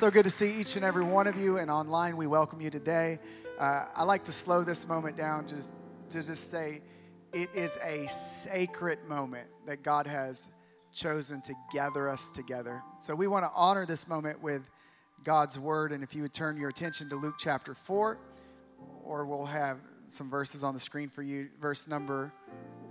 [0.00, 2.70] So good to see each and every one of you, and online we welcome you
[2.70, 3.18] today.
[3.58, 5.74] Uh, I like to slow this moment down just
[6.08, 6.80] to just say
[7.34, 10.48] it is a sacred moment that God has
[10.94, 12.82] chosen to gather us together.
[12.98, 14.70] So we want to honor this moment with
[15.22, 18.18] God's word, and if you would turn your attention to Luke chapter 4,
[19.04, 21.50] or we'll have some verses on the screen for you.
[21.60, 22.32] Verse number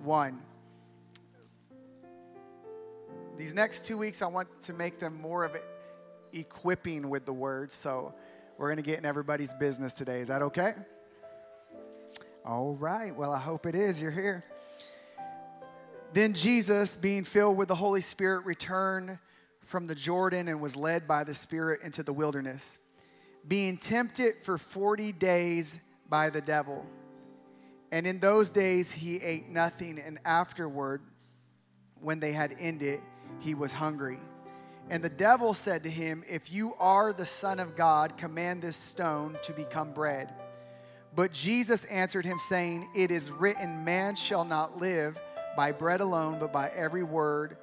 [0.04, 0.40] 1.
[3.36, 5.56] These next two weeks, I want to make them more of
[6.34, 7.72] equipping with the word.
[7.72, 8.14] So
[8.58, 10.22] we're going to get in everybody's business today.
[10.22, 10.74] Is that okay?
[12.46, 13.16] All right.
[13.16, 14.02] Well, I hope it is.
[14.02, 14.44] You're here.
[16.14, 19.20] Then Jesus, being filled with the Holy Spirit, returned
[19.62, 22.80] from the Jordan and was led by the Spirit into the wilderness,
[23.48, 26.86] being tempted for 40 days by the devil.
[27.92, 31.02] And in those days he ate nothing, and afterward,
[32.02, 33.00] when they had ended,
[33.40, 34.20] he was hungry.
[34.90, 38.76] And the devil said to him, If you are the Son of God, command this
[38.76, 40.34] stone to become bread.
[41.16, 45.20] But Jesus answered him, saying, It is written, Man shall not live
[45.56, 47.58] by bread alone, but by every word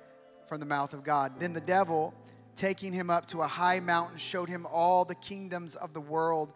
[0.46, 1.40] from the mouth of God.
[1.40, 2.14] Then the devil,
[2.54, 6.52] taking him up to a high mountain, showed him all the kingdoms of the world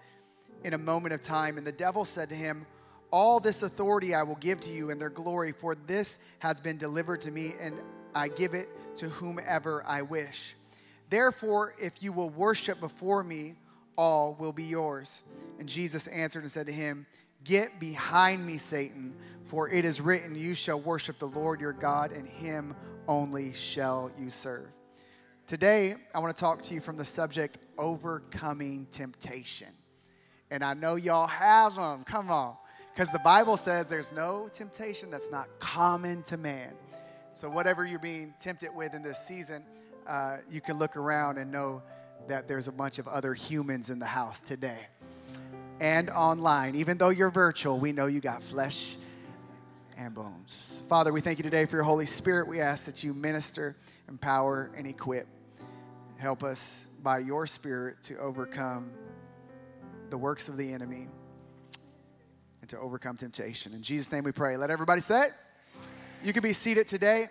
[0.62, 1.58] in a moment of time.
[1.58, 2.64] And the devil said to him,
[3.10, 6.76] All this authority I will give to you and their glory, for this has been
[6.76, 7.76] delivered to me, and
[8.14, 10.54] I give it to whomever I wish.
[11.10, 13.56] Therefore, if you will worship before me,
[13.96, 15.22] all will be yours.
[15.58, 17.04] And Jesus answered and said to him,
[17.44, 19.14] Get behind me, Satan,
[19.46, 22.76] for it is written, You shall worship the Lord your God, and him
[23.08, 24.68] only shall you serve.
[25.46, 29.68] Today, I want to talk to you from the subject overcoming temptation.
[30.50, 32.04] And I know y'all have them.
[32.04, 32.56] Come on.
[32.94, 36.72] Because the Bible says there's no temptation that's not common to man.
[37.32, 39.64] So, whatever you're being tempted with in this season,
[40.06, 41.82] uh, you can look around and know
[42.28, 44.86] that there's a bunch of other humans in the house today
[45.80, 46.74] and online.
[46.76, 48.96] Even though you're virtual, we know you got flesh
[49.96, 50.82] and bones.
[50.88, 52.46] Father, we thank you today for your Holy Spirit.
[52.48, 53.76] We ask that you minister,
[54.08, 55.26] empower, and equip.
[56.18, 58.90] Help us by your Spirit to overcome
[60.10, 61.08] the works of the enemy
[62.60, 63.72] and to overcome temptation.
[63.72, 64.56] In Jesus' name we pray.
[64.56, 65.32] Let everybody say it.
[66.22, 67.28] You can be seated today.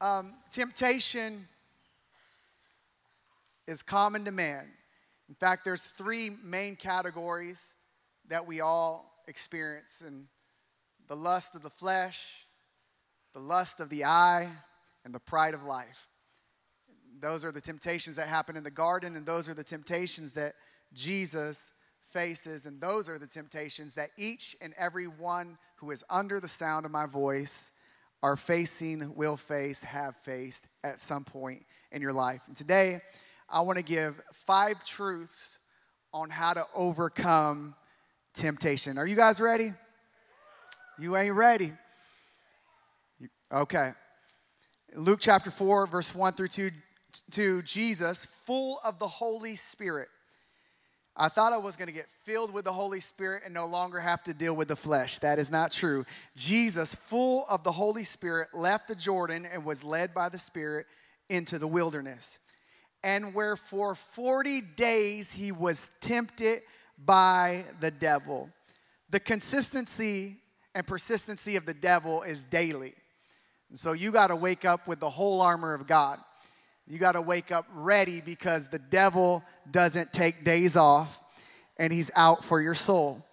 [0.00, 1.46] Um, temptation
[3.66, 4.66] is common to man.
[5.28, 7.76] In fact, there's three main categories
[8.28, 10.26] that we all experience and
[11.08, 12.46] the lust of the flesh,
[13.34, 14.48] the lust of the eye,
[15.04, 16.08] and the pride of life.
[17.20, 20.54] Those are the temptations that happen in the garden, and those are the temptations that
[20.94, 21.72] Jesus
[22.06, 26.48] faces, and those are the temptations that each and every one who is under the
[26.48, 27.72] sound of my voice
[28.22, 32.42] are facing, will face, have faced at some point in your life.
[32.46, 33.00] And today,
[33.48, 35.58] I want to give five truths
[36.12, 37.74] on how to overcome
[38.34, 38.98] temptation.
[38.98, 39.72] Are you guys ready?
[40.98, 41.72] You ain't ready.
[43.52, 43.92] Okay.
[44.94, 46.70] Luke chapter 4, verse 1 through 2,
[47.30, 50.08] 2 Jesus, full of the Holy Spirit
[51.20, 54.00] I thought I was going to get filled with the Holy Spirit and no longer
[54.00, 55.18] have to deal with the flesh.
[55.18, 56.06] That is not true.
[56.34, 60.86] Jesus, full of the Holy Spirit, left the Jordan and was led by the Spirit
[61.28, 62.38] into the wilderness.
[63.04, 66.62] And where for 40 days he was tempted
[67.04, 68.48] by the devil.
[69.10, 70.38] The consistency
[70.74, 72.94] and persistency of the devil is daily.
[73.68, 76.18] And so you got to wake up with the whole armor of God.
[76.90, 81.22] You got to wake up ready because the devil doesn't take days off
[81.78, 83.24] and he's out for your soul.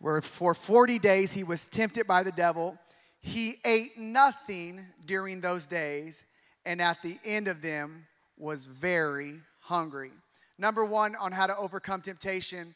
[0.00, 2.78] Where for 40 days he was tempted by the devil.
[3.20, 6.26] He ate nothing during those days,
[6.66, 8.06] and at the end of them
[8.36, 10.12] was very hungry.
[10.58, 12.74] Number one, on how to overcome temptation,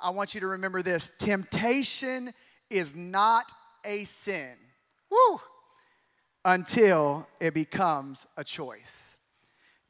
[0.00, 2.32] I want you to remember this temptation
[2.70, 3.50] is not
[3.84, 4.54] a sin.
[5.10, 5.40] Woo!
[6.44, 9.19] Until it becomes a choice.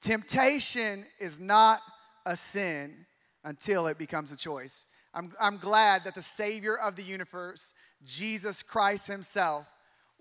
[0.00, 1.80] Temptation is not
[2.26, 3.06] a sin
[3.44, 4.86] until it becomes a choice.
[5.12, 7.74] I'm, I'm glad that the Savior of the universe,
[8.04, 9.66] Jesus Christ Himself,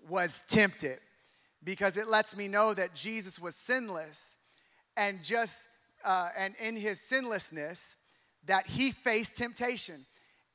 [0.08, 0.98] was tempted
[1.62, 4.38] because it lets me know that Jesus was sinless
[4.96, 5.68] and just
[6.04, 7.96] uh, and in his sinlessness
[8.46, 10.06] that he faced temptation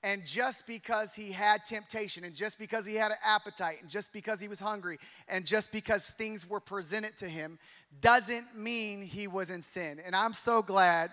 [0.04, 4.12] and just because he had temptation and just because he had an appetite and just
[4.14, 7.60] because he was hungry and just because things were presented to him
[8.02, 11.12] doesn't mean he was in sin and i'm so glad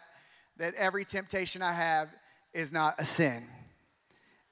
[0.56, 2.08] that every temptation I have
[2.52, 3.44] is not a sin.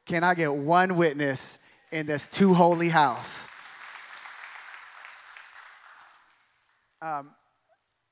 [0.07, 1.59] Can I get one witness
[1.93, 3.47] in this too holy house?
[7.03, 7.31] Um,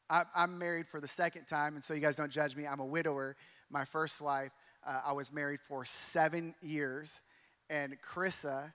[0.09, 2.67] I, am married for the second time, and so you guys don't judge me.
[2.67, 3.37] I'm a widower.
[3.71, 4.51] My first wife,
[4.87, 7.21] uh, I was married for seven years,
[7.69, 8.73] and Chrissa,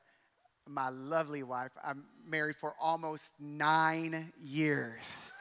[0.68, 5.32] my lovely wife, I'm married for almost nine years.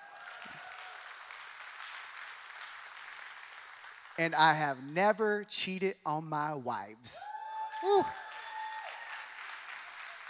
[4.18, 7.16] And I have never cheated on my wives.
[7.82, 8.02] Woo.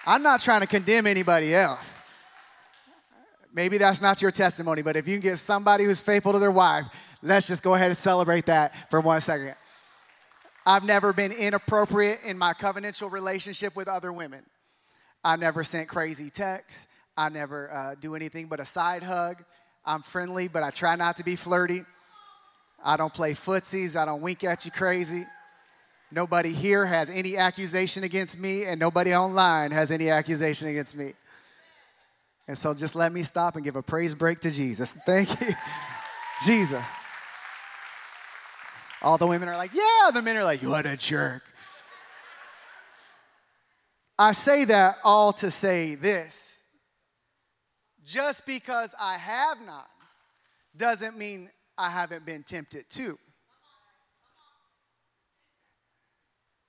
[0.06, 2.00] I'm not trying to condemn anybody else.
[3.54, 6.50] Maybe that's not your testimony, but if you can get somebody who's faithful to their
[6.50, 6.86] wife,
[7.22, 9.54] let's just go ahead and celebrate that for one second.
[10.64, 14.44] I've never been inappropriate in my covenantal relationship with other women.
[15.24, 16.88] I never sent crazy texts.
[17.16, 19.36] I never uh, do anything but a side hug.
[19.84, 21.82] I'm friendly, but I try not to be flirty.
[22.84, 23.96] I don't play footsies.
[23.96, 25.26] I don't wink at you crazy.
[26.10, 31.14] Nobody here has any accusation against me, and nobody online has any accusation against me.
[32.46, 34.92] And so just let me stop and give a praise break to Jesus.
[35.06, 35.54] Thank you,
[36.44, 36.86] Jesus.
[39.00, 41.42] All the women are like, yeah, the men are like, what a jerk.
[44.18, 46.62] I say that all to say this.
[48.04, 49.88] Just because I have not
[50.76, 51.50] doesn't mean
[51.82, 53.18] I haven't been tempted to.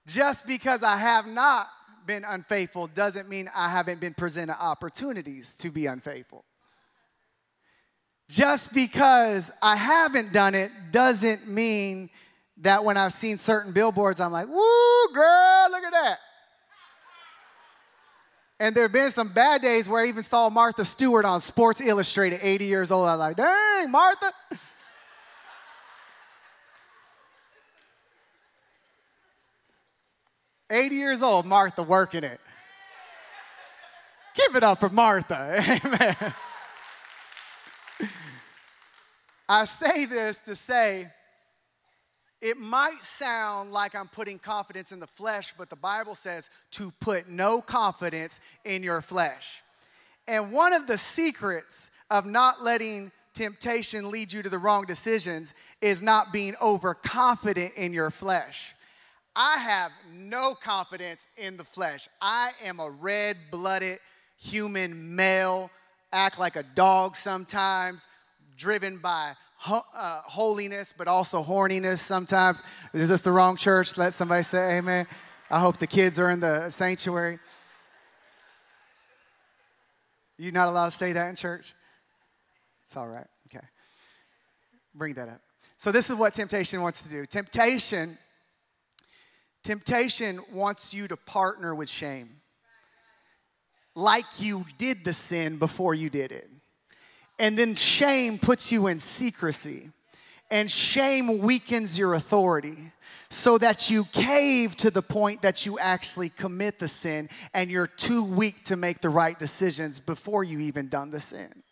[0.08, 1.68] Just because I have not
[2.08, 6.44] been unfaithful doesn't mean I haven't been presented opportunities to be unfaithful.
[8.28, 12.10] Just because I haven't done it doesn't mean
[12.58, 16.18] that when I've seen certain billboards, I'm like, woo, girl, look at that.
[18.60, 21.82] And there have been some bad days where I even saw Martha Stewart on Sports
[21.82, 23.08] Illustrated, 80 years old.
[23.08, 24.32] I was like, dang, Martha.
[30.74, 32.40] 80 years old, Martha working it.
[34.36, 35.56] Give it up for Martha.
[35.86, 36.34] Amen.
[39.48, 41.08] I say this to say
[42.42, 46.92] it might sound like I'm putting confidence in the flesh, but the Bible says to
[47.00, 49.62] put no confidence in your flesh.
[50.28, 55.54] And one of the secrets of not letting temptation lead you to the wrong decisions
[55.82, 58.74] is not being overconfident in your flesh.
[59.36, 62.08] I have no confidence in the flesh.
[62.22, 63.98] I am a red blooded
[64.40, 65.72] human male,
[66.12, 68.08] act like a dog sometimes,
[68.58, 72.62] driven by ho- uh, holiness, but also horniness sometimes.
[72.94, 73.98] Is this the wrong church?
[73.98, 75.08] Let somebody say amen.
[75.50, 77.40] I hope the kids are in the sanctuary.
[80.38, 81.74] You're not allowed to say that in church?
[82.84, 83.28] It's all right.
[83.48, 83.66] Okay.
[84.94, 85.42] Bring that up.
[85.78, 87.26] So, this is what temptation wants to do.
[87.26, 88.18] Temptation
[89.64, 92.42] Temptation wants you to partner with shame.
[93.96, 96.50] Like you did the sin before you did it.
[97.40, 99.90] And then shame puts you in secrecy.
[100.52, 102.92] And shame weakens your authority
[103.30, 107.88] so that you cave to the point that you actually commit the sin and you're
[107.88, 111.64] too weak to make the right decisions before you even done the sin.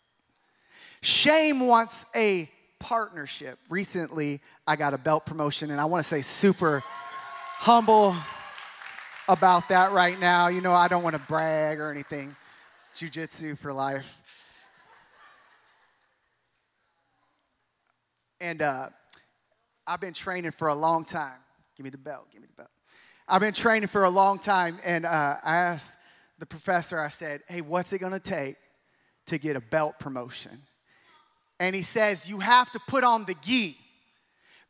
[1.02, 2.50] Shame wants a
[2.80, 3.58] partnership.
[3.68, 6.82] Recently, I got a belt promotion, and I want to say super
[7.62, 8.16] humble
[9.28, 10.48] about that right now.
[10.48, 12.34] You know, I don't want to brag or anything.
[12.96, 14.18] Jiu jitsu for life.
[18.40, 18.88] And uh,
[19.86, 21.38] I've been training for a long time.
[21.76, 22.70] Give me the belt, give me the belt.
[23.28, 26.00] I've been training for a long time, and uh, I asked
[26.40, 28.56] the professor, I said, hey, what's it gonna take
[29.26, 30.62] to get a belt promotion?
[31.60, 33.76] And he says, you have to put on the gi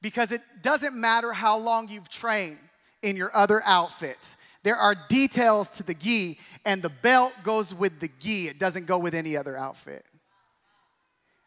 [0.02, 2.58] because it doesn't matter how long you've trained
[3.02, 4.36] in your other outfits.
[4.62, 8.48] There are details to the gi, and the belt goes with the gi.
[8.48, 10.04] It doesn't go with any other outfit.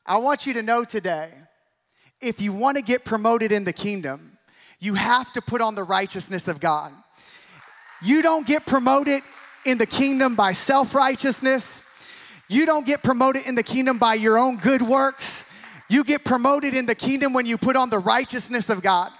[0.05, 1.29] I want you to know today
[2.21, 4.37] if you want to get promoted in the kingdom,
[4.79, 6.91] you have to put on the righteousness of God.
[8.03, 9.21] You don't get promoted
[9.65, 11.81] in the kingdom by self righteousness.
[12.47, 15.45] You don't get promoted in the kingdom by your own good works.
[15.89, 19.11] You get promoted in the kingdom when you put on the righteousness of God.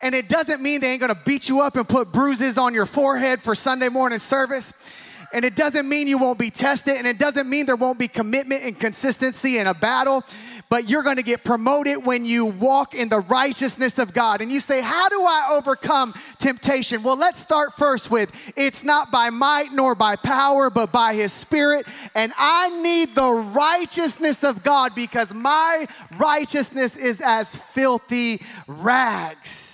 [0.00, 2.86] And it doesn't mean they ain't gonna beat you up and put bruises on your
[2.86, 4.72] forehead for Sunday morning service.
[5.32, 6.96] And it doesn't mean you won't be tested.
[6.96, 10.24] And it doesn't mean there won't be commitment and consistency in a battle.
[10.70, 14.40] But you're gonna get promoted when you walk in the righteousness of God.
[14.40, 17.02] And you say, How do I overcome temptation?
[17.02, 21.32] Well, let's start first with it's not by might nor by power, but by His
[21.32, 21.86] Spirit.
[22.14, 25.86] And I need the righteousness of God because my
[26.18, 29.67] righteousness is as filthy rags.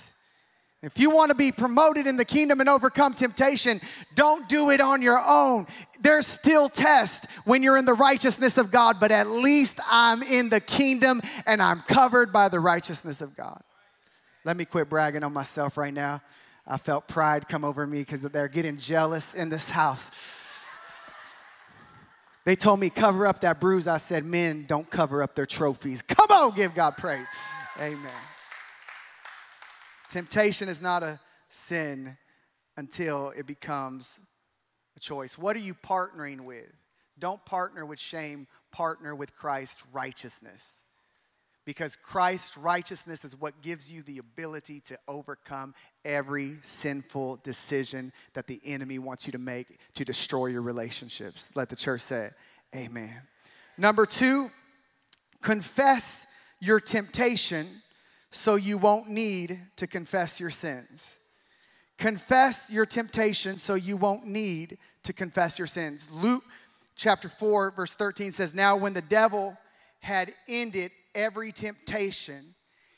[0.85, 3.81] If you want to be promoted in the kingdom and overcome temptation,
[4.13, 5.65] don't do it on your own.
[5.99, 10.49] There's still test when you're in the righteousness of God, but at least I'm in
[10.49, 13.63] the kingdom and I'm covered by the righteousness of God.
[14.43, 16.21] Let me quit bragging on myself right now.
[16.67, 20.11] I felt pride come over me because they're getting jealous in this house.
[22.43, 23.87] They told me, cover up that bruise.
[23.87, 26.03] I said, men don't cover up their trophies.
[26.03, 27.25] Come on, give God praise.
[27.79, 28.11] Amen.
[30.09, 31.19] Temptation is not a
[31.49, 32.17] sin
[32.77, 34.19] until it becomes
[34.95, 35.37] a choice.
[35.37, 36.71] What are you partnering with?
[37.17, 40.83] Don't partner with shame, partner with Christ's righteousness.
[41.65, 48.45] Because Christ's righteousness is what gives you the ability to overcome every sinful decision that
[48.45, 51.51] the enemy wants you to make to destroy your relationships.
[51.55, 52.29] Let the church say,
[52.75, 53.21] Amen.
[53.77, 54.51] Number two,
[55.41, 56.27] confess
[56.59, 57.81] your temptation
[58.35, 61.19] so you won't need to confess your sins.
[61.97, 66.11] Confess your temptation so you won't need to confess your sins.
[66.11, 66.43] Luke
[66.97, 69.57] chapter 4, verse 13 says, Now when the devil
[70.01, 72.53] had ended every temptation,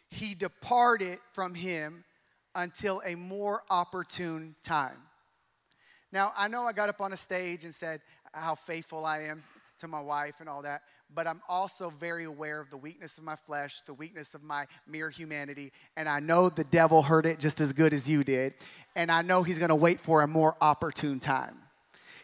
[0.10, 2.03] he departed from him
[2.56, 4.98] until a more opportune time.
[6.12, 8.01] Now, I know I got up on a stage and said
[8.34, 9.44] how faithful I am
[9.79, 10.82] to my wife and all that,
[11.13, 14.67] but I'm also very aware of the weakness of my flesh, the weakness of my
[14.87, 18.53] mere humanity, and I know the devil heard it just as good as you did,
[18.95, 21.57] and I know he's gonna wait for a more opportune time.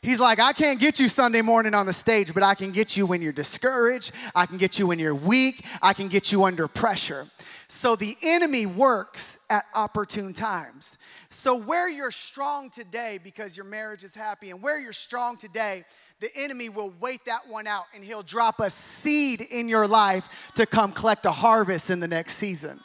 [0.03, 2.97] He's like, I can't get you Sunday morning on the stage, but I can get
[2.97, 4.11] you when you're discouraged.
[4.35, 5.65] I can get you when you're weak.
[5.81, 7.25] I can get you under pressure.
[7.69, 10.97] So the enemy works at opportune times.
[11.29, 15.85] So where you're strong today because your marriage is happy, and where you're strong today
[16.23, 20.29] the enemy will wait that one out and he'll drop a seed in your life
[20.55, 22.79] to come collect a harvest in the next season.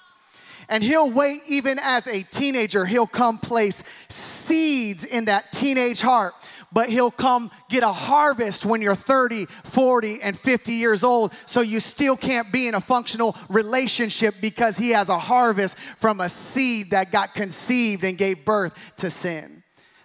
[0.68, 6.34] And he'll wait even as a teenager, he'll come place seeds in that teenage heart.
[6.72, 11.32] But he'll come get a harvest when you're 30, 40, and 50 years old.
[11.46, 16.20] So you still can't be in a functional relationship because he has a harvest from
[16.20, 19.62] a seed that got conceived and gave birth to sin.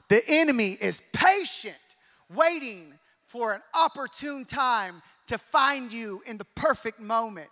[0.07, 1.75] The enemy is patient,
[2.29, 2.92] waiting
[3.33, 7.49] for an opportune time to find you in the perfect moment,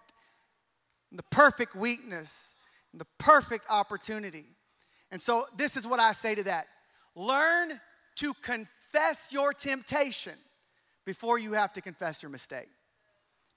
[1.10, 2.56] in the perfect weakness,
[2.94, 4.46] in the perfect opportunity.
[5.10, 6.68] And so, this is what I say to that
[7.16, 7.72] learn
[8.18, 10.36] to confess your temptation
[11.04, 12.70] before you have to confess your mistake.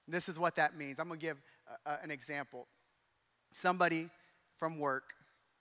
[0.09, 0.99] This is what that means.
[0.99, 1.37] I'm gonna give
[1.85, 2.67] a, a, an example.
[3.53, 4.09] Somebody
[4.59, 5.13] from work,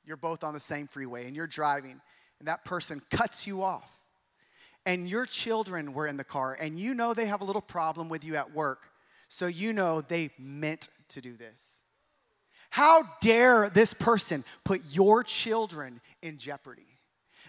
[0.05, 1.99] you're both on the same freeway and you're driving,
[2.39, 4.02] and that person cuts you off
[4.85, 8.09] and your children were in the car and you know they have a little problem
[8.09, 8.89] with you at work,
[9.27, 11.83] so you know they meant to do this.
[12.69, 16.87] How dare this person put your children in jeopardy?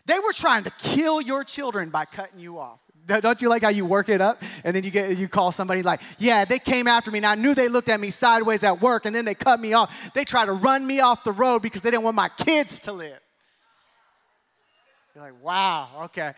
[0.06, 2.80] They were trying to kill your children by cutting you off.
[3.06, 5.82] Don't you like how you work it up and then you get you call somebody
[5.82, 8.80] like, "Yeah, they came after me and I knew they looked at me sideways at
[8.80, 10.12] work and then they cut me off.
[10.14, 12.92] They tried to run me off the road because they didn't want my kids to
[12.92, 13.20] live."
[15.14, 16.34] You're like, "Wow, okay."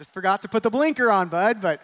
[0.00, 1.82] Just forgot to put the blinker on, bud, but.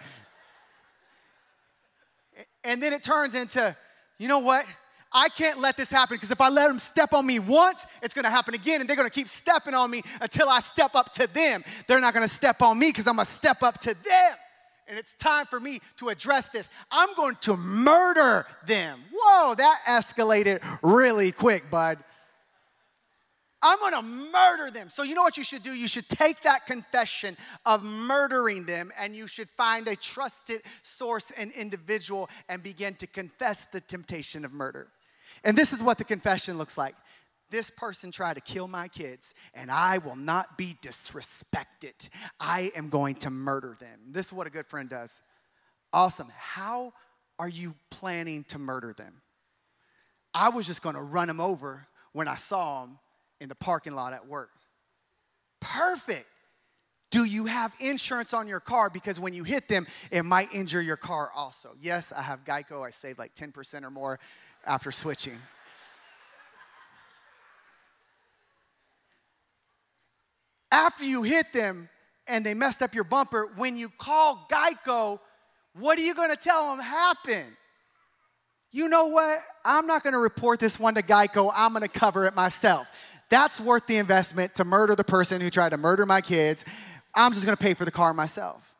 [2.64, 3.76] And then it turns into,
[4.16, 4.64] you know what?
[5.12, 8.14] I can't let this happen because if I let them step on me once, it's
[8.14, 11.26] gonna happen again, and they're gonna keep stepping on me until I step up to
[11.26, 11.62] them.
[11.86, 14.32] They're not gonna step on me because I'm gonna step up to them.
[14.88, 16.70] And it's time for me to address this.
[16.90, 18.98] I'm going to murder them.
[19.12, 21.98] Whoa, that escalated really quick, bud.
[23.62, 24.88] I'm gonna murder them.
[24.88, 25.72] So, you know what you should do?
[25.72, 31.30] You should take that confession of murdering them and you should find a trusted source
[31.32, 34.88] and individual and begin to confess the temptation of murder.
[35.42, 36.94] And this is what the confession looks like.
[37.50, 42.08] This person tried to kill my kids, and I will not be disrespected.
[42.40, 44.00] I am going to murder them.
[44.10, 45.22] This is what a good friend does.
[45.92, 46.28] Awesome.
[46.36, 46.92] How
[47.38, 49.22] are you planning to murder them?
[50.34, 52.98] I was just gonna run them over when I saw them
[53.40, 54.50] in the parking lot at work.
[55.60, 56.26] Perfect.
[57.10, 58.90] Do you have insurance on your car?
[58.90, 61.70] Because when you hit them, it might injure your car also.
[61.80, 62.84] Yes, I have Geico.
[62.84, 64.18] I saved like 10% or more
[64.66, 65.38] after switching.
[70.70, 71.88] After you hit them
[72.26, 75.20] and they messed up your bumper, when you call Geico,
[75.74, 77.56] what are you gonna tell them happened?
[78.72, 79.38] You know what?
[79.64, 82.88] I'm not gonna report this one to Geico, I'm gonna cover it myself.
[83.28, 86.64] That's worth the investment to murder the person who tried to murder my kids.
[87.14, 88.74] I'm just gonna pay for the car myself.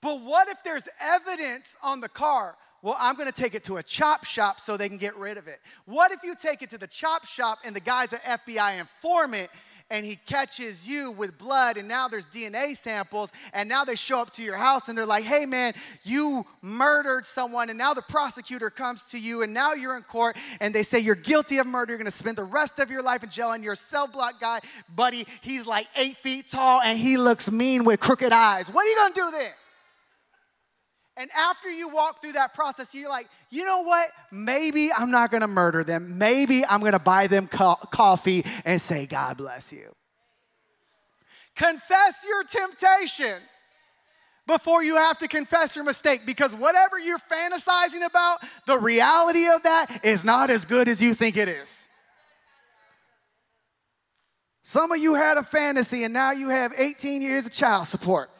[0.00, 2.56] But what if there's evidence on the car?
[2.82, 5.48] well, I'm gonna take it to a chop shop so they can get rid of
[5.48, 5.58] it.
[5.86, 9.50] What if you take it to the chop shop and the guy's an FBI informant
[9.90, 14.20] and he catches you with blood, and now there's DNA samples, and now they show
[14.20, 15.72] up to your house and they're like, hey man,
[16.04, 20.36] you murdered someone, and now the prosecutor comes to you, and now you're in court,
[20.60, 23.22] and they say you're guilty of murder, you're gonna spend the rest of your life
[23.22, 24.60] in jail, and your cell block guy,
[24.94, 28.68] buddy, he's like eight feet tall and he looks mean with crooked eyes.
[28.68, 29.50] What are you gonna do then?
[31.18, 34.08] And after you walk through that process, you're like, you know what?
[34.30, 36.16] Maybe I'm not gonna murder them.
[36.16, 39.92] Maybe I'm gonna buy them co- coffee and say, God bless you.
[41.56, 43.34] Confess your temptation
[44.46, 49.64] before you have to confess your mistake because whatever you're fantasizing about, the reality of
[49.64, 51.88] that is not as good as you think it is.
[54.62, 58.30] Some of you had a fantasy and now you have 18 years of child support.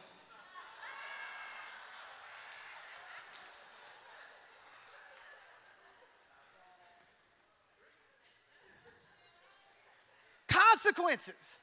[11.09, 11.59] Consequences.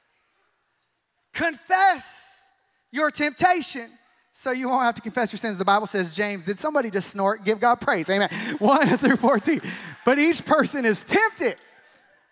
[1.32, 2.44] Confess
[2.92, 3.90] your temptation
[4.32, 5.58] so you won't have to confess your sins.
[5.58, 7.44] The Bible says, James, did somebody just snort?
[7.44, 8.08] Give God praise.
[8.08, 8.28] Amen.
[8.58, 9.60] 1 through 14.
[10.04, 11.56] But each person is tempted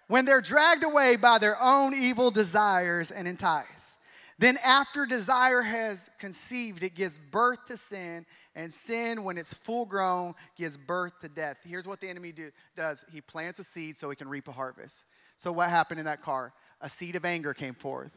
[0.09, 3.99] when they're dragged away by their own evil desires and enticed.
[4.37, 9.87] Then, after desire has conceived, it gives birth to sin, and sin, when it's full
[9.87, 11.59] grown, gives birth to death.
[11.65, 14.53] Here's what the enemy do, does he plants a seed so he can reap a
[14.53, 15.07] harvest.
[15.37, 16.53] So, what happened in that car?
[16.81, 18.13] A seed of anger came forth,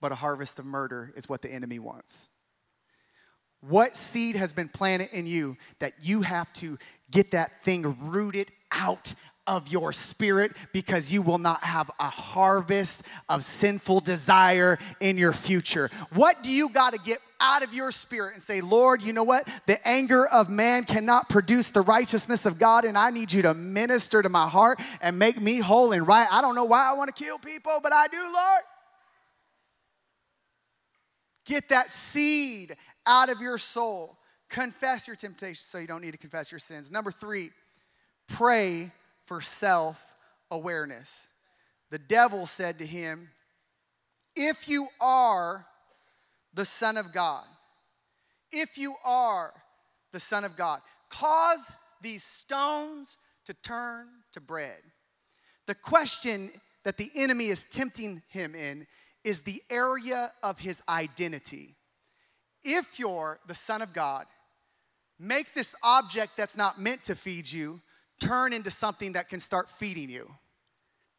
[0.00, 2.30] but a harvest of murder is what the enemy wants.
[3.60, 6.78] What seed has been planted in you that you have to
[7.10, 9.14] get that thing rooted out
[9.46, 15.32] of your spirit because you will not have a harvest of sinful desire in your
[15.32, 15.90] future.
[16.12, 19.24] What do you got to get out of your spirit and say, Lord, you know
[19.24, 19.46] what?
[19.66, 23.52] The anger of man cannot produce the righteousness of God, and I need you to
[23.52, 26.28] minister to my heart and make me whole and right.
[26.30, 28.62] I don't know why I want to kill people, but I do, Lord.
[31.44, 34.16] Get that seed out of your soul.
[34.48, 36.92] Confess your temptation so you don't need to confess your sins.
[36.92, 37.50] Number three,
[38.28, 38.92] pray
[39.24, 40.14] for self
[40.50, 41.32] awareness.
[41.90, 43.30] The devil said to him,
[44.36, 45.66] If you are
[46.54, 47.44] the Son of God,
[48.50, 49.52] if you are
[50.12, 51.70] the Son of God, cause
[52.02, 54.78] these stones to turn to bread.
[55.66, 56.50] The question
[56.84, 58.86] that the enemy is tempting him in
[59.24, 61.76] is the area of his identity.
[62.62, 64.26] If you're the Son of God,
[65.18, 67.80] make this object that's not meant to feed you
[68.20, 70.30] turn into something that can start feeding you.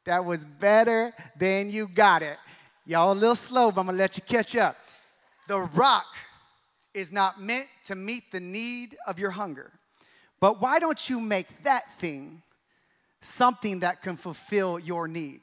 [0.05, 2.37] That was better than you got it.
[2.85, 4.75] Y'all a little slow, but I'm gonna let you catch up.
[5.47, 6.05] The rock
[6.93, 9.71] is not meant to meet the need of your hunger.
[10.39, 12.41] But why don't you make that thing
[13.21, 15.41] something that can fulfill your need?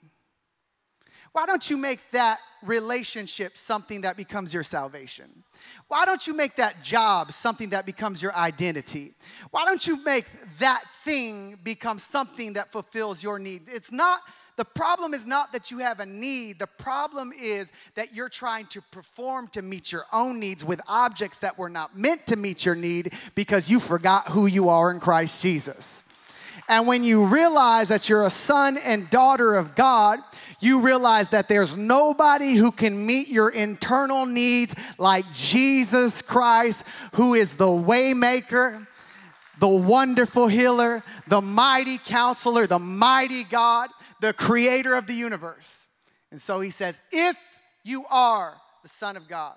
[1.33, 5.45] Why don't you make that relationship something that becomes your salvation?
[5.87, 9.13] Why don't you make that job something that becomes your identity?
[9.53, 10.27] Why don't you make
[10.59, 13.63] that thing become something that fulfills your need?
[13.69, 14.21] It's not,
[14.61, 16.59] the problem is not that you have a need.
[16.59, 21.39] The problem is that you're trying to perform to meet your own needs with objects
[21.39, 25.01] that were not meant to meet your need because you forgot who you are in
[25.01, 26.05] Christ Jesus.
[26.69, 30.19] And when you realize that you're a son and daughter of God,
[30.61, 37.33] you realize that there's nobody who can meet your internal needs like Jesus Christ, who
[37.33, 38.87] is the waymaker,
[39.59, 43.89] the wonderful healer, the mighty counselor, the mighty God,
[44.21, 45.89] the creator of the universe.
[46.31, 47.37] And so he says, if
[47.85, 49.55] you are the son of God,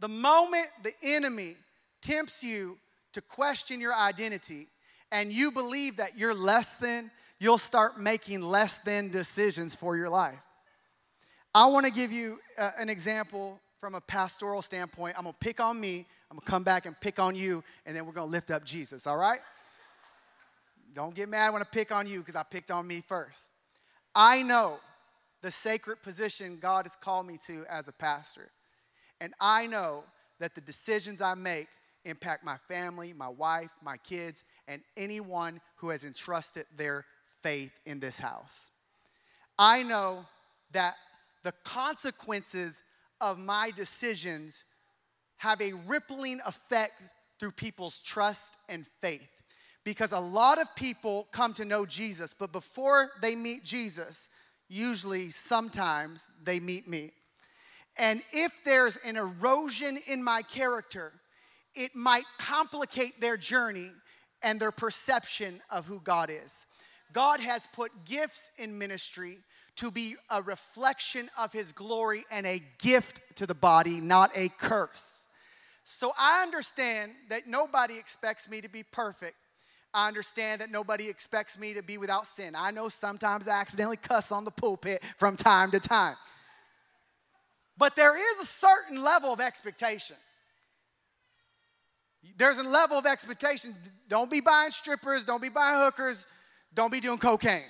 [0.00, 1.54] the moment the enemy
[2.00, 2.78] tempts you
[3.12, 4.68] to question your identity
[5.12, 10.08] and you believe that you're less than, you'll start making less than decisions for your
[10.08, 10.38] life.
[11.54, 15.14] I want to give you uh, an example from a pastoral standpoint.
[15.16, 17.62] I'm going to pick on me, I'm going to come back and pick on you,
[17.84, 19.38] and then we're going to lift up Jesus, all right?
[20.92, 23.48] Don't get mad when I pick on you because I picked on me first.
[24.16, 24.80] I know
[25.42, 28.48] the sacred position God has called me to as a pastor.
[29.20, 30.04] And I know
[30.40, 31.68] that the decisions I make
[32.06, 37.04] impact my family, my wife, my kids, and anyone who has entrusted their
[37.42, 38.70] faith in this house.
[39.58, 40.24] I know
[40.72, 40.94] that
[41.42, 42.82] the consequences
[43.20, 44.64] of my decisions
[45.36, 46.94] have a rippling effect
[47.38, 49.35] through people's trust and faith.
[49.86, 54.28] Because a lot of people come to know Jesus, but before they meet Jesus,
[54.68, 57.12] usually sometimes they meet me.
[57.96, 61.12] And if there's an erosion in my character,
[61.76, 63.92] it might complicate their journey
[64.42, 66.66] and their perception of who God is.
[67.12, 69.38] God has put gifts in ministry
[69.76, 74.48] to be a reflection of his glory and a gift to the body, not a
[74.58, 75.28] curse.
[75.84, 79.36] So I understand that nobody expects me to be perfect.
[79.94, 82.54] I understand that nobody expects me to be without sin.
[82.56, 86.16] I know sometimes I accidentally cuss on the pulpit from time to time.
[87.78, 90.16] But there is a certain level of expectation.
[92.36, 93.74] There's a level of expectation.
[94.08, 96.26] Don't be buying strippers, don't be buying hookers,
[96.74, 97.62] don't be doing cocaine.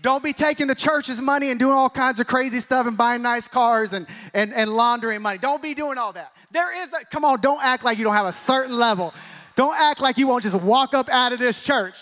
[0.00, 3.20] Don't be taking the church's money and doing all kinds of crazy stuff and buying
[3.20, 5.38] nice cars and, and, and laundering money.
[5.38, 6.32] Don't be doing all that.
[6.52, 9.12] There is a, come on, don't act like you don't have a certain level.
[9.58, 11.94] Don't act like you won't just walk up out of this church.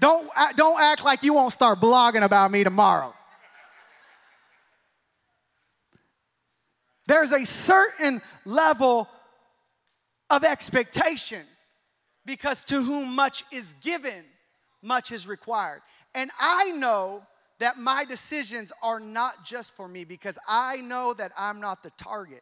[0.00, 0.26] Don't,
[0.56, 3.12] don't act like you won't start blogging about me tomorrow.
[7.06, 9.06] There's a certain level
[10.30, 11.42] of expectation
[12.24, 14.24] because to whom much is given,
[14.82, 15.82] much is required.
[16.14, 17.22] And I know
[17.58, 21.90] that my decisions are not just for me because I know that I'm not the
[21.98, 22.40] target.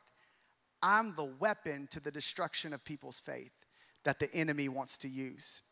[0.83, 3.53] I'm the weapon to the destruction of people's faith
[4.05, 5.63] that the enemy wants to use.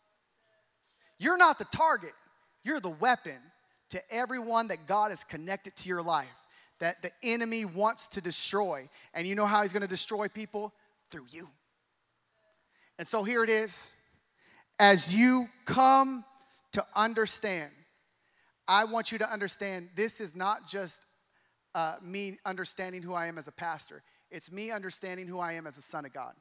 [1.18, 2.12] You're not the target,
[2.62, 3.38] you're the weapon
[3.90, 6.26] to everyone that God has connected to your life
[6.80, 8.88] that the enemy wants to destroy.
[9.14, 10.72] And you know how he's gonna destroy people?
[11.10, 11.48] Through you.
[12.98, 13.92] And so here it is
[14.78, 16.24] as you come
[16.72, 17.70] to understand,
[18.66, 21.04] I want you to understand this is not just
[21.74, 24.02] uh, me understanding who I am as a pastor,
[24.34, 26.32] it's me understanding who I am as a son of God.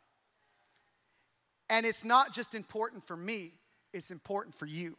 [1.70, 3.52] And it's not just important for me,
[3.94, 4.96] it's important for you.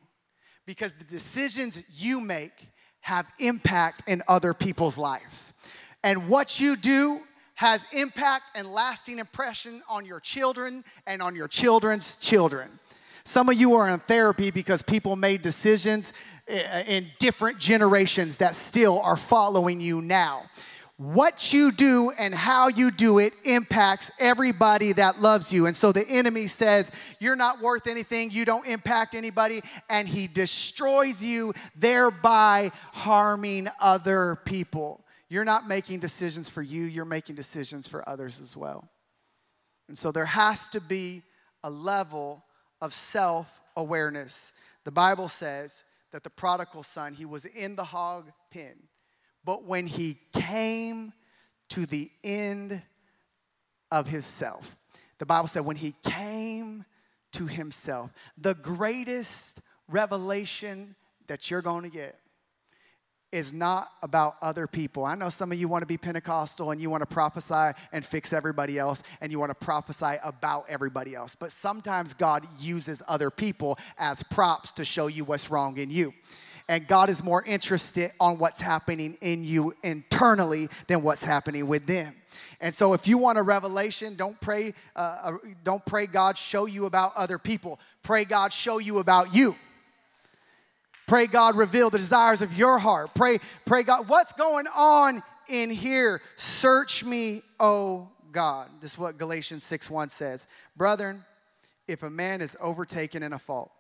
[0.65, 2.53] Because the decisions you make
[3.01, 5.53] have impact in other people's lives.
[6.05, 7.21] And what you do
[7.57, 12.71] has impact and lasting impression on your children and on your children's children.
[13.25, 16.13] Some of you are in therapy because people made decisions
[16.47, 20.45] eh, in different generations that still are following you now.
[20.97, 25.67] What you do and how you do it impacts everybody that loves you.
[25.67, 30.29] And so the enemy says, You're not worth anything, you don't impact anybody, and he
[30.29, 35.05] destroys you, thereby harming other people.
[35.29, 38.89] You're not making decisions for you, you're making decisions for others as well.
[39.89, 41.23] And so there has to be
[41.65, 42.45] a level
[42.81, 44.53] of self awareness.
[44.85, 48.75] The Bible says that the prodigal son, he was in the hog pen,
[49.45, 51.13] but when he came
[51.71, 52.83] to the end
[53.91, 54.77] of himself,
[55.19, 56.85] the Bible said, when he came
[57.33, 60.95] to himself, the greatest revelation
[61.27, 62.19] that you're going to get
[63.35, 65.05] is not about other people.
[65.05, 68.05] I know some of you want to be Pentecostal and you want to prophesy and
[68.05, 71.35] fix everybody else and you want to prophesy about everybody else.
[71.35, 76.15] But sometimes God uses other people as props to show you what's wrong in you.
[76.69, 81.87] And God is more interested on what's happening in you internally than what's happening with
[81.87, 82.15] them.
[82.61, 84.73] And so, if you want a revelation, don't pray.
[84.97, 87.79] Uh, uh don't pray God show you about other people.
[88.03, 89.55] Pray God show you about you.
[91.07, 93.11] Pray God reveal the desires of your heart.
[93.15, 96.23] Pray, pray God, what's going on in here?
[96.37, 98.69] Search me, O God.
[98.81, 100.47] This is what Galatians 6 1 says.
[100.77, 101.23] Brethren,
[101.87, 103.71] if a man is overtaken in a fault,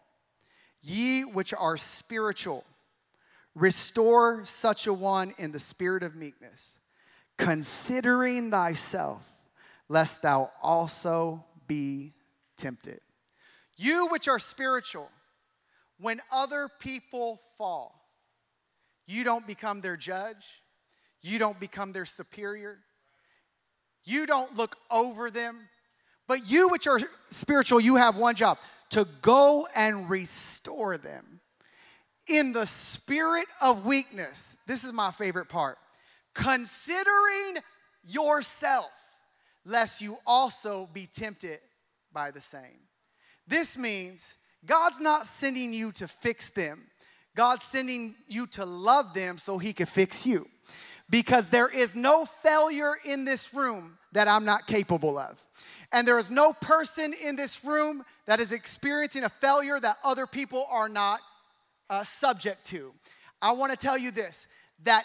[0.83, 2.62] ye which are spiritual,
[3.54, 6.78] restore such a one in the spirit of meekness,
[7.38, 9.28] considering thyself,
[9.88, 12.12] lest thou also be
[12.56, 13.00] tempted.
[13.76, 15.10] You which are spiritual,
[15.98, 18.00] when other people fall,
[19.06, 20.62] you don't become their judge,
[21.20, 22.78] you don't become their superior,
[24.04, 25.56] you don't look over them,
[26.26, 28.58] but you, which are spiritual, you have one job
[28.90, 31.40] to go and restore them.
[32.26, 35.76] In the spirit of weakness, this is my favorite part
[36.34, 37.58] considering
[38.04, 38.90] yourself,
[39.64, 41.60] lest you also be tempted
[42.12, 42.80] by the same.
[43.46, 46.82] This means God's not sending you to fix them.
[47.37, 50.48] God's sending you to love them so he can fix you.
[51.10, 55.40] Because there is no failure in this room that I'm not capable of.
[55.92, 60.26] And there is no person in this room that is experiencing a failure that other
[60.26, 61.20] people are not
[61.94, 62.92] uh, subject to.
[63.40, 64.48] I want to tell you this
[64.83, 65.04] that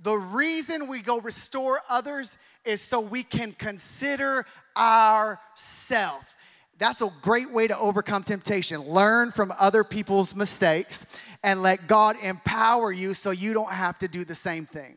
[0.00, 4.46] the reason we go restore others is so we can consider
[4.76, 6.34] ourselves.
[6.78, 8.80] That's a great way to overcome temptation.
[8.82, 11.06] Learn from other people's mistakes
[11.42, 14.96] and let God empower you so you don't have to do the same thing.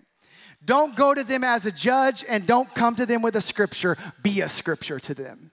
[0.66, 3.98] Don't go to them as a judge and don't come to them with a scripture.
[4.22, 5.52] Be a scripture to them.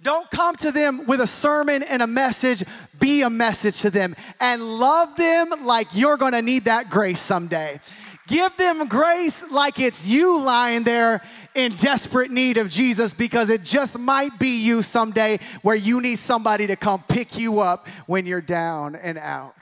[0.00, 2.62] Don't come to them with a sermon and a message.
[3.00, 7.80] Be a message to them and love them like you're gonna need that grace someday.
[8.28, 11.22] Give them grace like it's you lying there
[11.54, 16.18] in desperate need of Jesus because it just might be you someday where you need
[16.18, 19.54] somebody to come pick you up when you're down and out.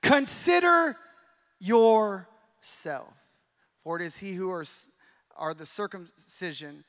[0.00, 0.96] Consider
[1.58, 3.12] yourself,
[3.82, 4.64] for it is he who are,
[5.36, 6.84] are the circumcision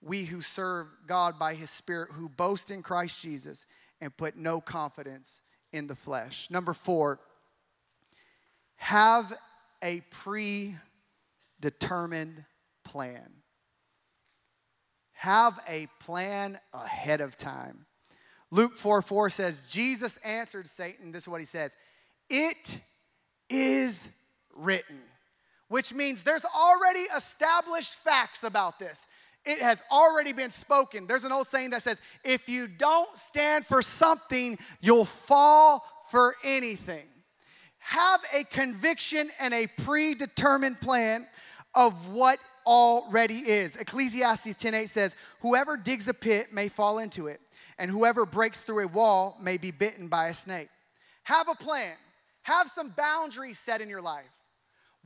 [0.00, 3.66] we who serve God by his Spirit, who boast in Christ Jesus
[4.00, 6.48] and put no confidence in the flesh.
[6.50, 7.20] Number four,
[8.76, 9.36] have
[9.82, 12.44] a predetermined
[12.84, 13.28] plan.
[15.12, 17.84] Have a plan ahead of time.
[18.50, 21.76] Luke 4 4 says, Jesus answered Satan, this is what he says,
[22.30, 22.78] it
[23.50, 24.10] is
[24.54, 25.00] written,
[25.68, 29.08] which means there's already established facts about this.
[29.48, 31.06] It has already been spoken.
[31.06, 36.36] There's an old saying that says, if you don't stand for something, you'll fall for
[36.44, 37.06] anything.
[37.78, 41.26] Have a conviction and a predetermined plan
[41.74, 43.76] of what already is.
[43.76, 47.40] Ecclesiastes 10:8 says, "Whoever digs a pit may fall into it,
[47.78, 50.68] and whoever breaks through a wall may be bitten by a snake."
[51.22, 51.96] Have a plan.
[52.42, 54.28] Have some boundaries set in your life.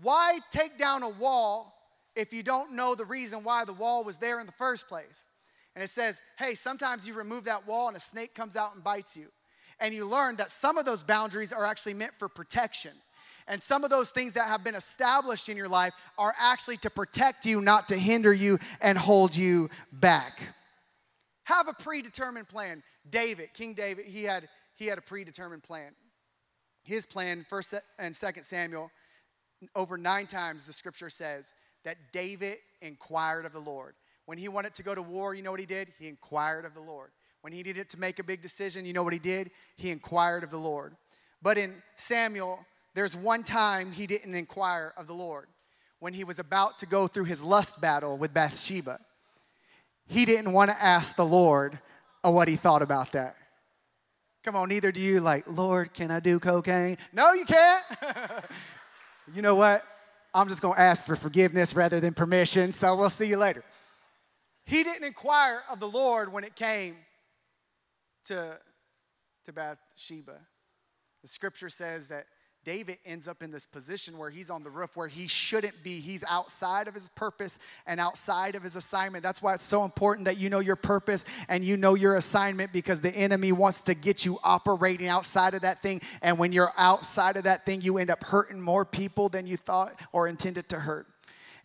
[0.01, 1.79] Why take down a wall
[2.15, 5.27] if you don't know the reason why the wall was there in the first place.
[5.75, 8.85] And it says, hey, sometimes you remove that wall and a snake comes out and
[8.85, 9.29] bites you.
[9.81, 12.93] And you learn that some of those boundaries are actually meant for protection.
[13.49, 16.91] And some of those things that have been established in your life are actually to
[16.91, 20.41] protect you, not to hinder you and hold you back.
[21.45, 22.83] Have a predetermined plan.
[23.09, 25.93] David, King David, he had, he had a predetermined plan.
[26.85, 28.91] His plan, first and second Samuel,
[29.75, 33.95] over nine times the scripture says that David inquired of the Lord.
[34.27, 35.89] When he wanted to go to war, you know what he did?
[35.99, 37.11] He inquired of the Lord.
[37.41, 39.51] When he needed to make a big decision, you know what he did?
[39.77, 40.95] He inquired of the Lord.
[41.43, 42.65] But in Samuel,
[42.95, 45.49] there's one time he didn't inquire of the Lord.
[45.99, 49.01] When he was about to go through his lust battle with Bathsheba,
[50.07, 51.79] he didn't want to ask the Lord
[52.23, 53.37] what he thought about that.
[54.45, 56.99] Come on, neither do you, like, Lord, can I do cocaine?
[57.13, 57.85] No, you can't.
[59.35, 59.85] you know what?
[60.35, 63.63] I'm just going to ask for forgiveness rather than permission, so we'll see you later.
[64.65, 66.97] He didn't inquire of the Lord when it came
[68.25, 68.59] to,
[69.45, 70.39] to Bathsheba.
[71.23, 72.27] The scripture says that
[72.65, 75.99] David ends up in this position where he's on the roof where he shouldn't be.
[75.99, 79.25] He's outside of his purpose and outside of his assignment.
[79.25, 82.73] That's why it's so important that you know your purpose and you know your assignment
[82.73, 86.01] because the enemy wants to get you operating outside of that thing.
[86.23, 89.57] And when you're outside of that thing, you end up hurting more people than you
[89.57, 91.09] thought or intended to hurt.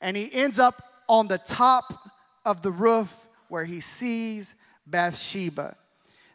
[0.01, 2.11] And he ends up on the top
[2.43, 4.55] of the roof where he sees
[4.87, 5.75] Bathsheba.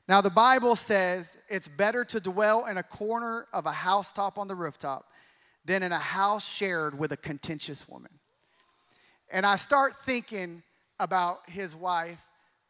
[0.08, 4.48] Now, the Bible says it's better to dwell in a corner of a housetop on
[4.48, 5.06] the rooftop
[5.64, 8.10] than in a house shared with a contentious woman.
[9.30, 10.62] And I start thinking
[10.98, 12.24] about his wife,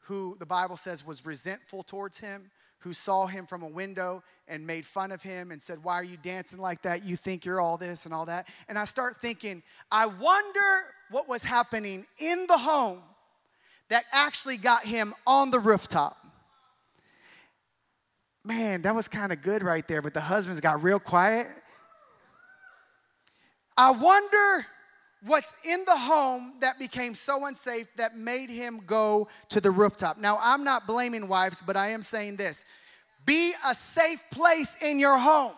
[0.07, 4.66] who the Bible says was resentful towards him, who saw him from a window and
[4.66, 7.05] made fun of him and said, Why are you dancing like that?
[7.05, 8.47] You think you're all this and all that.
[8.68, 13.01] And I start thinking, I wonder what was happening in the home
[13.88, 16.21] that actually got him on the rooftop
[18.44, 21.46] man, that was kind of good right there, but the husbands got real quiet.
[23.76, 24.66] I wonder
[25.24, 30.18] what's in the home that became so unsafe that made him go to the rooftop.
[30.18, 32.64] Now, I'm not blaming wives, but I am saying this
[33.24, 35.52] be a safe place in your home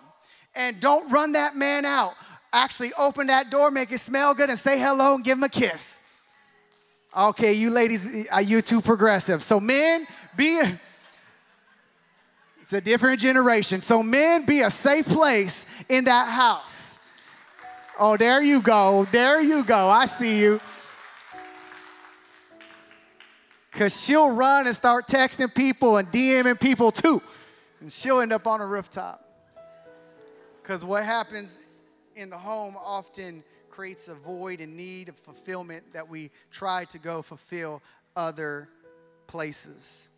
[0.54, 2.12] and don't run that man out.
[2.52, 5.48] Actually, open that door, make it smell good, and say hello and give him a
[5.48, 5.98] kiss.
[7.16, 9.42] Okay, you ladies, are you too progressive?
[9.42, 10.60] So, men, be.
[12.64, 13.82] It's a different generation.
[13.82, 16.98] So, men, be a safe place in that house.
[17.98, 19.06] Oh, there you go.
[19.12, 19.90] There you go.
[19.90, 20.62] I see you.
[23.70, 27.20] Because she'll run and start texting people and DMing people too.
[27.82, 29.22] And she'll end up on a rooftop.
[30.62, 31.60] Because what happens
[32.16, 36.98] in the home often creates a void and need of fulfillment that we try to
[36.98, 37.82] go fulfill
[38.16, 38.70] other
[39.26, 40.08] places.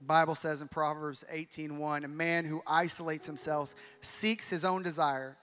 [0.00, 5.36] The Bible says in Proverbs 18:1, a man who isolates himself seeks his own desire,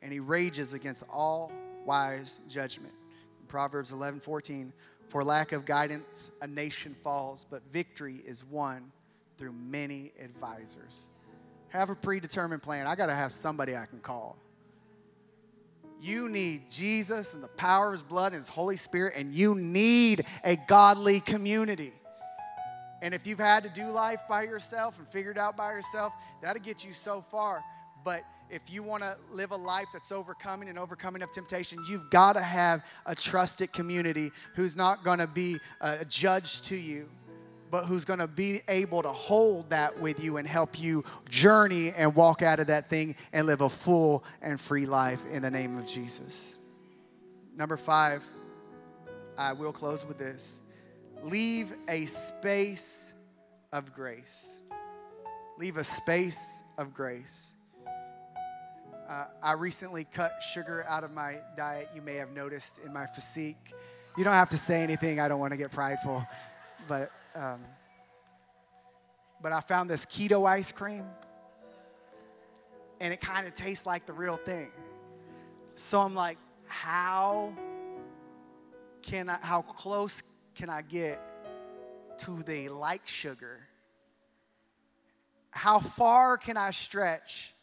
[0.00, 1.52] and he rages against all
[1.84, 2.94] wise judgment.
[3.40, 4.72] In Proverbs 11:14,
[5.08, 8.92] for lack of guidance a nation falls, but victory is won
[9.36, 11.08] through many advisors.
[11.68, 12.86] Have a predetermined plan.
[12.86, 14.36] I got to have somebody I can call.
[16.02, 19.54] You need Jesus and the power of his blood and his Holy Spirit, and you
[19.54, 21.92] need a godly community.
[23.02, 26.12] And if you've had to do life by yourself and figure it out by yourself,
[26.42, 27.62] that'll get you so far.
[28.04, 32.10] But if you want to live a life that's overcoming and overcoming of temptation, you've
[32.10, 36.76] got to have a trusted community who's not going to be uh, a judge to
[36.76, 37.08] you,
[37.70, 41.92] but who's going to be able to hold that with you and help you journey
[41.92, 45.50] and walk out of that thing and live a full and free life in the
[45.50, 46.58] name of Jesus.
[47.56, 48.22] Number five,
[49.38, 50.62] I will close with this
[51.22, 53.14] leave a space
[53.72, 54.60] of grace.
[55.58, 57.52] Leave a space of grace.
[59.08, 61.88] Uh, I recently cut sugar out of my diet.
[61.94, 63.74] You may have noticed in my physique.
[64.16, 65.20] You don't have to say anything.
[65.20, 66.24] I don't want to get prideful,
[66.86, 67.60] but um,
[69.42, 71.04] but I found this keto ice cream,
[73.00, 74.70] and it kind of tastes like the real thing.
[75.74, 77.52] So I'm like, how
[79.02, 79.38] can I?
[79.40, 80.22] How close
[80.54, 81.20] can I get
[82.18, 83.60] to the like sugar?
[85.50, 87.54] How far can I stretch?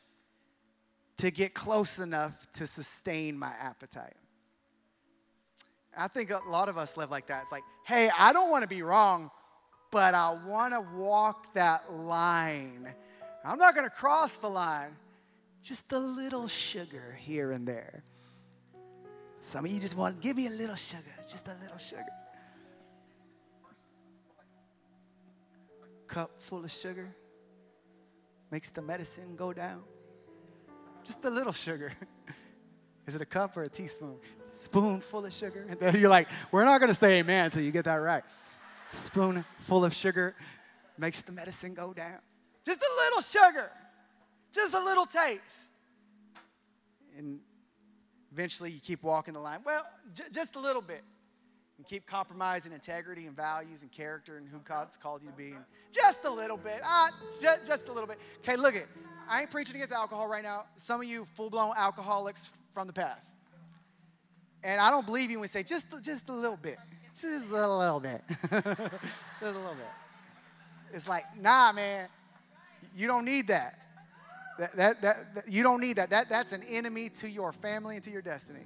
[1.18, 4.16] to get close enough to sustain my appetite.
[5.98, 7.42] I think a lot of us live like that.
[7.42, 9.32] It's like, hey, I don't want to be wrong,
[9.92, 12.94] but I want to walk that line.
[13.44, 14.96] I'm not going to cross the line,
[15.64, 18.04] just a little sugar here and there.
[19.40, 22.06] Some of you just want, give me a little sugar, just a little sugar.
[26.18, 27.16] Cup full of sugar
[28.50, 29.84] makes the medicine go down.
[31.04, 31.92] Just a little sugar.
[33.06, 34.16] Is it a cup or a teaspoon?
[34.58, 35.68] Spoon full of sugar.
[35.70, 38.24] And then you're like, we're not going to say amen until you get that right.
[38.94, 40.34] Spoon full of sugar
[40.98, 42.18] makes the medicine go down.
[42.66, 43.70] Just a little sugar,
[44.52, 45.76] just a little taste.
[47.16, 47.42] And
[48.32, 49.60] eventually you keep walking the line.
[49.64, 49.84] Well,
[50.16, 51.04] j- just a little bit.
[51.78, 55.52] And keep compromising integrity and values and character and who God's called you to be.
[55.52, 56.82] And just a little bit.
[56.84, 57.10] Ah,
[57.40, 58.18] j- just a little bit.
[58.40, 58.88] Okay, look it.
[59.30, 60.66] I ain't preaching against alcohol right now.
[60.78, 63.36] Some of you full blown alcoholics from the past.
[64.64, 66.78] And I don't believe you when you say just, just a little bit.
[67.20, 68.22] Just a little bit.
[68.42, 69.88] just a little bit.
[70.94, 72.08] It's like, nah, man,
[72.96, 73.76] you don't need that.
[74.58, 75.48] That, that, that, that.
[75.48, 76.10] You don't need that.
[76.10, 76.30] that.
[76.30, 78.66] That's an enemy to your family and to your destiny.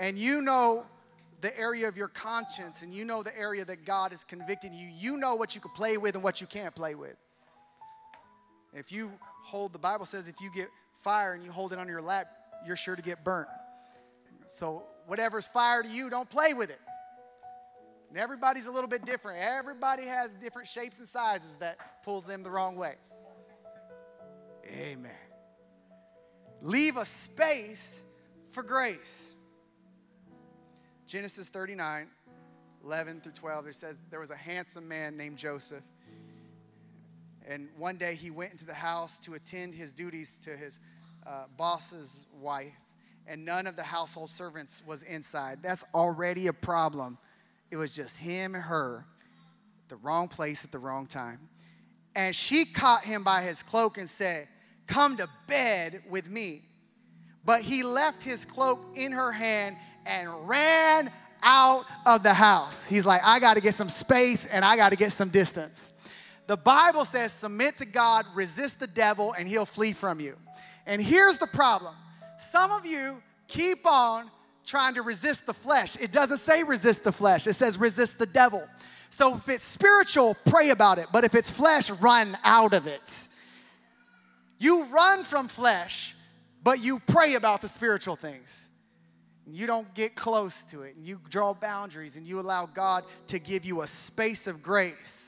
[0.00, 0.86] And you know
[1.44, 4.88] the area of your conscience and you know the area that God is convicting you.
[4.96, 7.16] You know what you can play with and what you can't play with.
[8.72, 11.86] If you hold, the Bible says if you get fire and you hold it on
[11.86, 12.28] your lap,
[12.66, 13.48] you're sure to get burnt.
[14.46, 16.80] So whatever's fire to you, don't play with it.
[18.08, 19.38] And everybody's a little bit different.
[19.38, 22.94] Everybody has different shapes and sizes that pulls them the wrong way.
[24.80, 25.12] Amen.
[26.62, 28.02] Leave a space
[28.48, 29.33] for grace.
[31.14, 32.08] Genesis 39,
[32.84, 35.84] 11 through 12, it says there was a handsome man named Joseph
[37.46, 40.80] and one day he went into the house to attend his duties to his
[41.24, 42.72] uh, boss's wife,
[43.28, 45.60] and none of the household servants was inside.
[45.62, 47.16] That's already a problem.
[47.70, 49.06] It was just him and her,
[49.86, 51.38] the wrong place at the wrong time.
[52.16, 54.48] And she caught him by his cloak and said,
[54.88, 56.62] Come to bed with me.
[57.44, 61.10] But he left his cloak in her hand and ran
[61.42, 62.86] out of the house.
[62.86, 65.92] He's like, I got to get some space and I got to get some distance.
[66.46, 70.36] The Bible says, submit to God, resist the devil, and he'll flee from you.
[70.86, 71.94] And here's the problem
[72.36, 74.30] some of you keep on
[74.64, 75.96] trying to resist the flesh.
[75.96, 78.62] It doesn't say resist the flesh, it says resist the devil.
[79.10, 81.06] So if it's spiritual, pray about it.
[81.12, 83.28] But if it's flesh, run out of it.
[84.58, 86.16] You run from flesh,
[86.64, 88.70] but you pray about the spiritual things.
[89.46, 93.38] You don't get close to it, and you draw boundaries, and you allow God to
[93.38, 95.24] give you a space of grace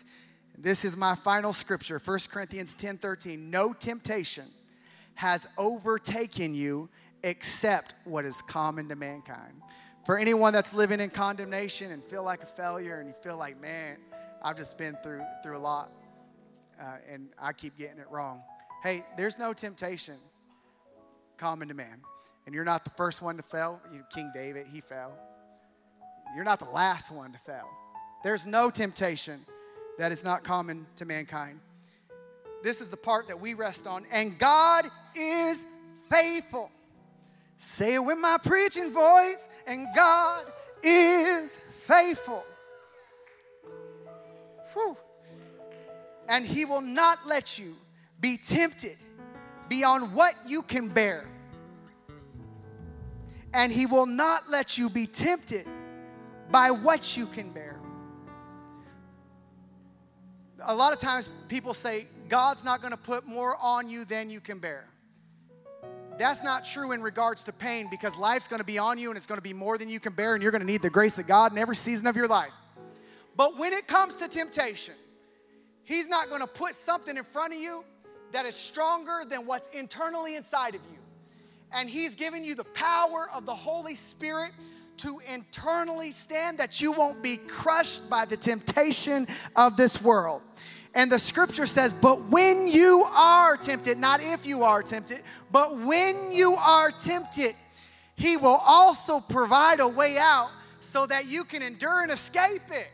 [0.58, 3.50] this is my final scripture, 1 Corinthians 10 13.
[3.50, 4.46] No temptation
[5.14, 6.88] has overtaken you
[7.22, 9.52] except what is common to mankind.
[10.04, 13.60] For anyone that's living in condemnation and feel like a failure and you feel like,
[13.60, 13.96] man,
[14.42, 15.90] I've just been through, through a lot
[16.80, 18.40] uh, and I keep getting it wrong.
[18.82, 20.16] Hey, there's no temptation
[21.36, 22.00] common to man.
[22.46, 23.80] And you're not the first one to fail.
[24.14, 25.12] King David, he fell.
[26.34, 27.68] You're not the last one to fail.
[28.22, 29.40] There's no temptation
[29.98, 31.60] that is not common to mankind.
[32.62, 34.04] This is the part that we rest on.
[34.12, 35.64] And God is
[36.08, 36.70] faithful.
[37.56, 39.48] Say it with my preaching voice.
[39.66, 40.44] And God
[40.82, 42.44] is faithful.
[44.72, 44.96] Whew.
[46.28, 47.74] And He will not let you
[48.20, 48.96] be tempted
[49.68, 51.26] beyond what you can bear.
[53.56, 55.66] And He will not let you be tempted
[56.50, 57.66] by what you can bear.
[60.66, 64.40] a lot of times people say, God's not gonna put more on you than you
[64.40, 64.84] can bear.
[66.18, 69.26] That's not true in regards to pain because life's gonna be on you and it's
[69.26, 71.52] gonna be more than you can bear, and you're gonna need the grace of God
[71.52, 72.52] in every season of your life.
[73.36, 74.94] But when it comes to temptation,
[75.84, 77.84] He's not gonna put something in front of you
[78.32, 80.98] that is stronger than what's internally inside of you.
[81.72, 84.52] And He's given you the power of the Holy Spirit
[84.98, 90.42] to internally stand that you won't be crushed by the temptation of this world.
[90.94, 95.20] And the scripture says, but when you are tempted, not if you are tempted,
[95.52, 97.54] but when you are tempted,
[98.16, 100.48] he will also provide a way out
[100.80, 102.88] so that you can endure and escape it.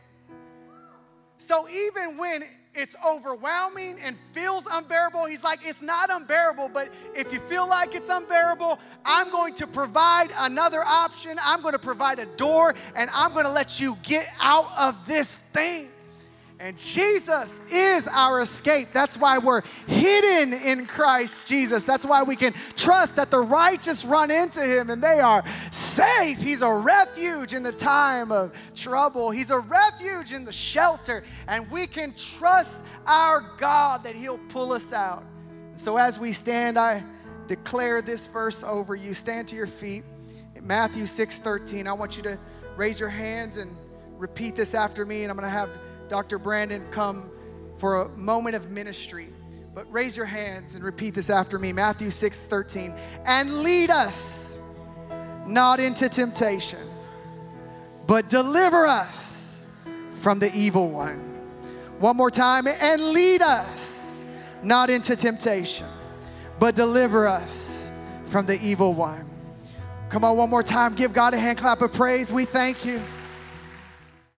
[1.37, 2.41] So even when
[2.75, 7.95] it's overwhelming and feels unbearable, he's like, it's not unbearable, but if you feel like
[7.95, 11.37] it's unbearable, I'm going to provide another option.
[11.43, 15.05] I'm going to provide a door and I'm going to let you get out of
[15.07, 15.89] this thing.
[16.63, 18.87] And Jesus is our escape.
[18.93, 21.83] That's why we're hidden in Christ Jesus.
[21.83, 26.37] That's why we can trust that the righteous run into him and they are safe.
[26.37, 31.25] He's a refuge in the time of trouble, He's a refuge in the shelter.
[31.49, 35.25] And we can trust our God that He'll pull us out.
[35.75, 37.03] So as we stand, I
[37.47, 39.13] declare this verse over you.
[39.13, 40.05] Stand to your feet.
[40.61, 41.87] Matthew 6 13.
[41.87, 42.39] I want you to
[42.77, 43.69] raise your hands and
[44.17, 45.69] repeat this after me, and I'm going to have
[46.09, 46.37] Dr.
[46.37, 47.29] Brandon come
[47.77, 49.29] for a moment of ministry.
[49.73, 52.93] But raise your hands and repeat this after me Matthew 6 13.
[53.25, 54.57] And lead us
[55.47, 56.79] not into temptation,
[58.07, 59.65] but deliver us
[60.13, 61.19] from the evil one.
[61.99, 62.67] One more time.
[62.67, 64.25] And lead us
[64.61, 65.87] not into temptation,
[66.59, 67.83] but deliver us
[68.25, 69.29] from the evil one.
[70.09, 70.95] Come on, one more time.
[70.95, 72.31] Give God a hand clap of praise.
[72.31, 73.01] We thank you.